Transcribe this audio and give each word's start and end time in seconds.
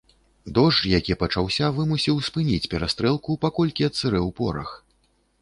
Дождж, 0.57 0.85
які 0.91 1.17
пачаўся 1.23 1.69
вымусіў 1.75 2.17
спыніць 2.29 2.69
перастрэлку, 2.73 3.37
паколькі 3.45 3.87
адсырэў 3.91 4.27
порах. 4.43 4.69